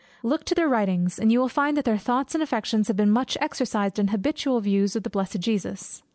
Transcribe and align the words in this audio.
Look 0.23 0.45
to 0.45 0.55
their 0.55 0.67
writings, 0.67 1.19
and 1.19 1.31
you 1.31 1.39
will 1.39 1.47
find 1.47 1.77
that 1.77 1.85
their 1.85 1.99
thoughts 1.99 2.33
and 2.33 2.41
affections 2.41 2.87
had 2.87 2.95
been 2.97 3.11
much 3.11 3.37
exercised 3.39 3.99
in 3.99 4.07
habitual 4.07 4.59
views 4.59 4.95
of 4.95 5.03
the 5.03 5.11
blessed 5.11 5.39
Jesus. 5.41 6.01